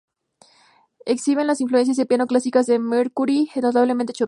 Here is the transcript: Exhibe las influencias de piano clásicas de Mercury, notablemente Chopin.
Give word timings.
Exhibe 1.05 1.43
las 1.45 1.61
influencias 1.61 1.95
de 1.95 2.07
piano 2.07 2.25
clásicas 2.25 2.65
de 2.65 2.79
Mercury, 2.79 3.51
notablemente 3.61 4.13
Chopin. 4.13 4.19